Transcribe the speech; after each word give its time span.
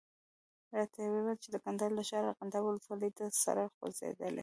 راته 0.75 0.97
یې 1.03 1.09
وویل 1.13 1.37
چې 1.43 1.49
د 1.51 1.57
کندهار 1.65 1.91
له 1.95 2.03
ښاره 2.09 2.27
ارغنداب 2.31 2.63
ولسوالي 2.65 3.09
ته 3.17 3.25
سړک 3.43 3.71
غځېدلی. 3.81 4.39